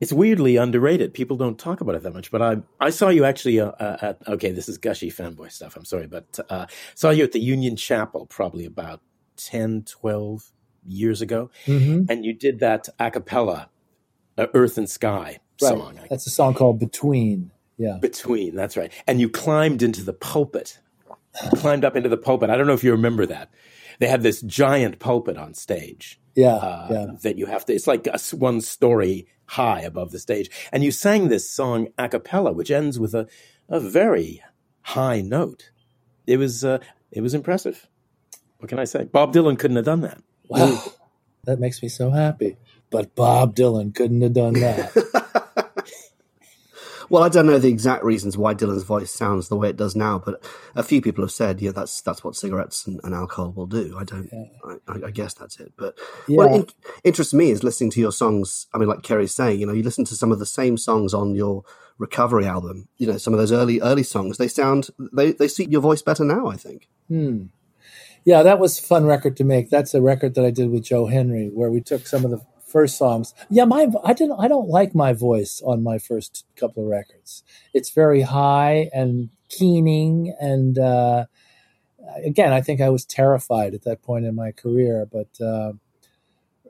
[0.01, 1.13] it's weirdly underrated.
[1.13, 2.31] People don't talk about it that much.
[2.31, 5.77] But I, I saw you actually uh, uh, at, okay, this is gushy fanboy stuff.
[5.77, 9.01] I'm sorry, but uh, saw you at the Union Chapel probably about
[9.37, 10.53] 10, 12
[10.87, 11.51] years ago.
[11.67, 13.71] hmm And you did that a cappella,
[14.37, 15.99] uh, Earth and Sky song.
[16.09, 17.51] That's a song called Between.
[17.77, 17.99] Yeah.
[18.01, 18.93] Between, that's right.
[19.07, 20.79] And you climbed into the pulpit,
[21.57, 22.51] climbed up into the pulpit.
[22.51, 23.51] I don't know if you remember that.
[23.99, 26.21] They had this giant pulpit on stage.
[26.35, 26.55] Yeah.
[26.55, 27.07] uh, yeah.
[27.23, 27.75] that you have to.
[27.75, 32.09] It's like a one story high above the stage, and you sang this song a
[32.09, 33.27] cappella, which ends with a
[33.69, 34.43] a very
[34.83, 35.71] high note.
[36.27, 36.79] It was uh,
[37.11, 37.87] it was impressive.
[38.59, 39.05] What can I say?
[39.05, 40.23] Bob Dylan couldn't have done that.
[40.49, 40.83] Wow.
[41.45, 42.57] that makes me so happy.
[42.91, 45.48] But Bob Dylan couldn't have done that.
[47.11, 49.97] Well, I don't know the exact reasons why Dylan's voice sounds the way it does
[49.97, 50.43] now, but
[50.75, 53.97] a few people have said, yeah, that's that's what cigarettes and, and alcohol will do.
[53.99, 54.31] I don't,
[54.65, 55.73] I, I, I guess that's it.
[55.77, 56.67] But what in,
[57.05, 58.67] interests me is listening to your songs.
[58.75, 61.15] I mean, like Kerry's saying, you know, you listen to some of the same songs
[61.15, 61.65] on your
[61.99, 62.89] recovery album.
[62.99, 64.37] You know, some of those early early songs.
[64.37, 66.49] They sound they they suit your voice better now.
[66.49, 66.89] I think.
[67.09, 67.47] Hmm.
[68.25, 69.71] Yeah, that was a fun record to make.
[69.71, 72.43] That's a record that I did with Joe Henry, where we took some of the
[72.69, 73.35] first songs.
[73.51, 77.43] Yeah, my I didn't I don't like my voice on my first couple of records.
[77.75, 81.27] It's very high and keening, and uh,
[82.25, 85.73] again, I think I was terrified at that point in my career, but uh,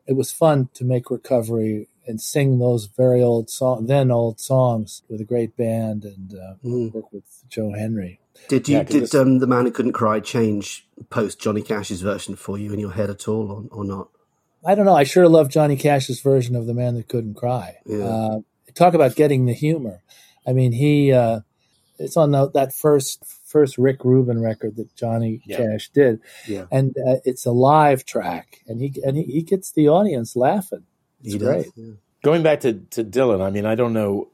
[0.07, 5.03] it was fun to make recovery and sing those very old song, then old songs
[5.11, 6.95] with a great band and uh, Mm.
[6.95, 8.21] work with Joe Henry.
[8.49, 12.01] Did you Yeah, did this- um, the man who couldn't cry change post Johnny Cash's
[12.01, 14.09] version for you in your head at all, or, or not?
[14.65, 14.95] I don't know.
[14.95, 18.05] I sure love Johnny Cash's version of "The Man That Couldn't Cry." Yeah.
[18.05, 18.39] Uh,
[18.75, 20.03] talk about getting the humor.
[20.47, 21.41] I mean, he uh,
[21.99, 25.57] it's on the, that first first Rick Rubin record that Johnny Yeah.
[25.59, 26.67] Cash did, Yeah.
[26.71, 30.85] and uh, it's a live track, and he and he, he gets the audience laughing.
[31.23, 31.65] It's He great.
[31.65, 31.93] does, yeah.
[32.25, 34.29] Going back to, to Dylan, I mean, I don't know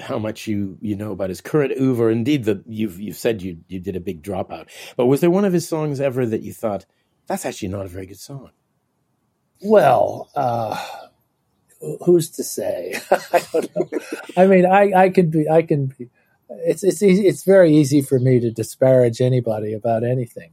[0.00, 2.10] how much you, you know about his current oeuvre.
[2.10, 5.44] Indeed, the you've you've said you you did a big dropout, but was there one
[5.44, 6.86] of his songs ever that you thought
[7.26, 8.50] that's actually not a very good song?
[9.62, 10.82] Well, uh,
[12.04, 12.94] who's to say?
[13.10, 13.98] I don't know.
[14.36, 16.10] I mean, I, I could be, I can be.
[16.50, 20.52] It's it's easy, it's very easy for me to disparage anybody about anything.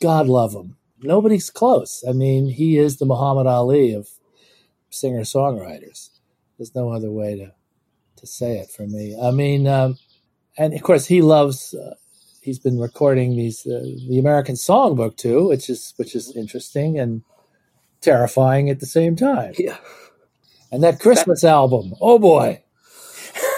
[0.00, 0.76] God love him.
[1.02, 2.02] Nobody's close.
[2.08, 4.08] I mean, he is the Muhammad Ali of
[4.90, 6.10] singer songwriters.
[6.58, 7.52] There's no other way to
[8.16, 9.16] to say it for me.
[9.20, 9.98] I mean, um,
[10.58, 11.74] and of course, he loves.
[11.74, 11.94] Uh,
[12.46, 17.22] he's been recording these uh, the American Songbook too, which is which is interesting and
[18.00, 19.52] terrifying at the same time.
[19.58, 19.76] Yeah.
[20.72, 22.62] And that Christmas that- album, oh boy.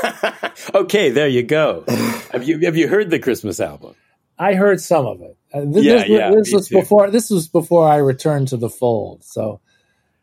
[0.74, 1.84] okay, there you go.
[2.32, 3.94] have you have you heard the Christmas album?
[4.38, 5.36] I heard some of it.
[5.52, 6.80] Uh, this, yeah, this, yeah, this was too.
[6.80, 9.24] before this was before I returned to the fold.
[9.24, 9.60] So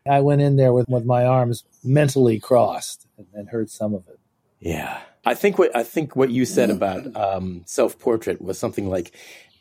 [0.08, 4.06] I went in there with, with my arms mentally crossed and, and heard some of
[4.08, 4.18] it.
[4.60, 5.00] Yeah.
[5.26, 9.12] I think what I think what you said about um, self portrait was something like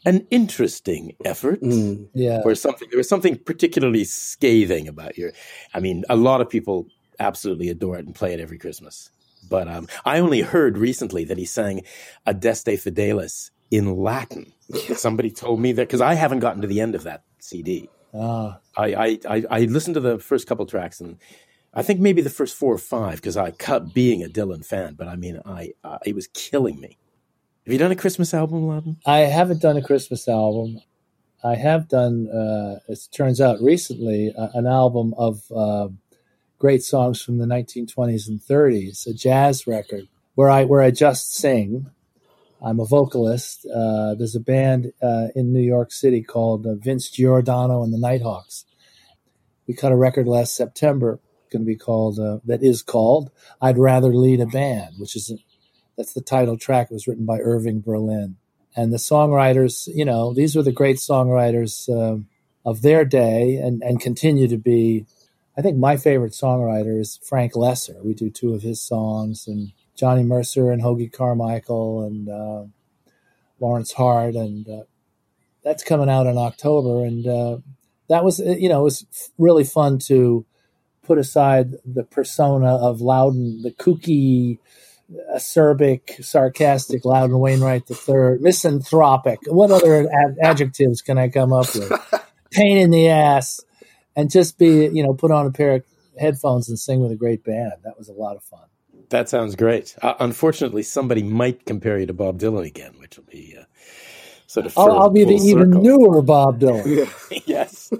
[0.05, 1.61] an interesting effort.
[1.61, 2.41] Mm, yeah.
[2.45, 5.33] Or something there was something particularly scathing about your
[5.73, 6.87] I mean, a lot of people
[7.19, 9.09] absolutely adore it and play it every Christmas.
[9.49, 11.81] But um, I only heard recently that he sang
[12.25, 14.53] Adeste Fideles in Latin.
[14.95, 17.89] Somebody told me that because I haven't gotten to the end of that CD.
[18.13, 18.59] Ah.
[18.77, 21.17] I, I, I, listened to the first couple tracks and
[21.75, 24.93] I think maybe the first four or five because I cut being a Dylan fan,
[24.93, 26.97] but I mean, I uh, it was killing me.
[27.65, 28.97] Have you done a Christmas album, Loudon?
[29.05, 30.81] I haven't done a Christmas album.
[31.43, 35.89] I have done, uh, it turns out, recently uh, an album of uh,
[36.57, 41.33] great songs from the 1920s and 30s, a jazz record where I where I just
[41.33, 41.89] sing.
[42.63, 43.65] I'm a vocalist.
[43.65, 47.99] Uh, there's a band uh, in New York City called uh, Vince Giordano and the
[47.99, 48.65] Nighthawks.
[49.67, 51.19] We cut a record last September,
[51.63, 53.31] to be called uh, that is called
[53.61, 55.31] "I'd Rather Lead a Band," which is
[55.97, 56.87] that's the title track.
[56.89, 58.37] It was written by Irving Berlin,
[58.75, 59.87] and the songwriters.
[59.93, 62.19] You know, these were the great songwriters uh,
[62.65, 65.05] of their day, and and continue to be
[65.57, 68.03] I think my favorite songwriter is Frank Loesser.
[68.03, 72.63] We do two of his songs, and Johnny Mercer and Hoagy Carmichael and uh,
[73.59, 74.83] Lorenz Hart, and uh,
[75.63, 77.05] that's coming out in October.
[77.05, 77.57] And uh,
[78.09, 80.45] that was, you know, it was really fun to
[81.05, 84.59] put aside the persona of Loudon, the kooky,
[85.35, 89.39] acerbic, sarcastic Loudon Wainwright III, misanthropic.
[89.47, 91.91] What other ad- adjectives can I come up with?
[92.51, 93.61] Pain in the ass
[94.15, 95.83] and just be, you know, put on a pair of
[96.19, 97.73] headphones and sing with a great band.
[97.83, 98.61] That was a lot of fun.
[99.09, 99.95] That sounds great.
[100.01, 103.65] Uh, unfortunately, somebody might compare you to Bob Dylan again, which will be uh,
[104.47, 104.77] sort of.
[104.77, 105.49] I'll, I'll be the circle.
[105.49, 107.07] even newer Bob Dylan.
[107.45, 107.91] yes,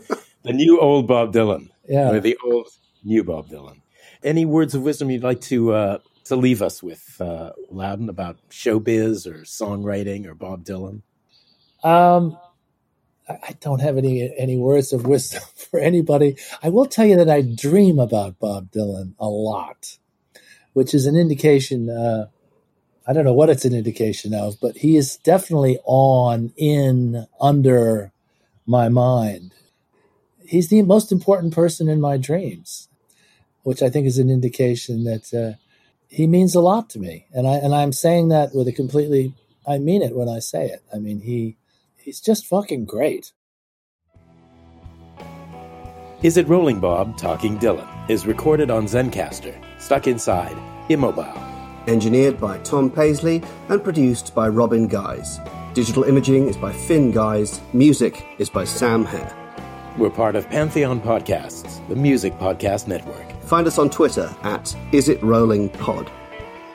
[0.44, 1.70] the new old Bob Dylan.
[1.88, 2.70] Yeah, the old
[3.06, 3.82] new Bob Dylan.
[4.24, 8.38] Any words of wisdom you'd like to uh, to leave us with, uh, Loudon, about
[8.50, 11.04] showbiz or songwriting or Bob Dylan?
[11.84, 12.38] Um,
[13.28, 16.38] I don't have any any words of wisdom for anybody.
[16.62, 19.98] I will tell you that I dream about Bob Dylan a lot,
[20.74, 21.90] which is an indication.
[21.90, 22.28] Uh,
[23.08, 28.12] I don't know what it's an indication of, but he is definitely on, in, under
[28.66, 29.54] my mind.
[30.44, 32.90] He's the most important person in my dreams,
[33.66, 35.58] which I think is an indication that uh,
[36.08, 37.26] he means a lot to me.
[37.34, 39.34] And I and I'm saying that with a completely.
[39.68, 40.84] I mean it when I say it.
[40.94, 41.58] I mean he
[41.98, 43.34] he's just fucking great.
[46.22, 50.58] Is It Rolling Bob Talking Dylan is recorded on Zencastr, stuck inside,
[50.90, 51.38] immobile.
[51.88, 55.40] Engineered by Tom Paisley and produced by Robin Guys.
[55.74, 57.62] Digital imaging is by Finn Guys.
[57.74, 59.36] Music is by Sam Hare.
[59.98, 63.35] We're part of Pantheon Podcasts, the music podcast network.
[63.46, 66.12] Find us on Twitter at Is It Rolling Pod.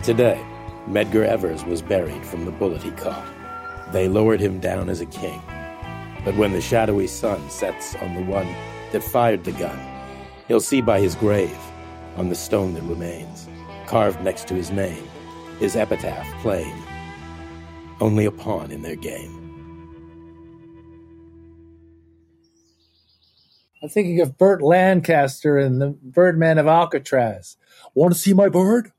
[0.05, 0.41] Today,
[0.87, 3.27] Medgar Evers was buried from the bullet he caught.
[3.93, 5.43] They lowered him down as a king.
[6.25, 8.47] But when the shadowy sun sets on the one
[8.93, 9.81] that fired the gun,
[10.47, 11.59] he'll see by his grave,
[12.17, 13.49] on the stone that remains,
[13.89, 15.03] carved next to his name,
[15.59, 16.73] his epitaph plain,
[18.01, 19.40] only a pawn in their game.
[23.83, 27.57] I'm thinking of Burt Lancaster and the Birdman of Alcatraz.
[27.95, 28.93] Want to see my bird?